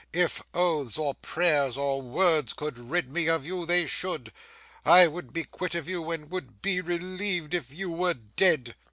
'If 0.13 0.41
oaths, 0.55 0.97
or 0.97 1.13
prayers, 1.13 1.77
or 1.77 2.01
words, 2.01 2.53
could 2.53 2.75
rid 2.79 3.13
me 3.13 3.27
of 3.29 3.45
you, 3.45 3.67
they 3.67 3.85
should. 3.85 4.33
I 4.83 5.05
would 5.05 5.31
be 5.31 5.43
quit 5.43 5.75
of 5.75 5.87
you, 5.87 6.09
and 6.09 6.31
would 6.31 6.59
be 6.63 6.81
relieved 6.81 7.53
if 7.53 7.71
you 7.71 7.91
were 7.91 8.15
dead. 8.15 8.73